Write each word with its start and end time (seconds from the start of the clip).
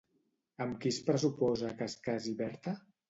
Amb 0.65 0.79
qui 0.85 0.93
es 0.93 0.97
pressuposa 1.09 1.75
que 1.83 1.89
es 1.93 1.99
casi 2.09 2.35
Berta? 2.41 2.75